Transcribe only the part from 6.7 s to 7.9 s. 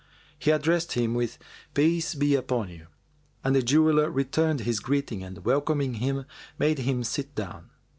him sit down.